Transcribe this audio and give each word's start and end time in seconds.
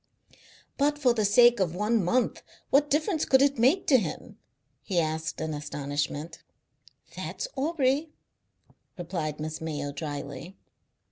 "But 0.79 0.97
for 0.97 1.13
the 1.13 1.25
sake 1.25 1.59
of 1.59 1.75
one 1.75 2.03
month! 2.03 2.41
What 2.71 2.89
difference 2.89 3.23
could 3.23 3.39
it 3.43 3.59
make 3.59 3.85
to 3.85 3.99
him?" 3.99 4.39
he 4.81 4.99
asked 4.99 5.39
in 5.39 5.53
astonishment. 5.53 6.41
"That's 7.15 7.47
Aubrey," 7.55 8.09
replied 8.97 9.39
Miss 9.39 9.61
Mayo 9.61 9.91
drily. 9.91 10.57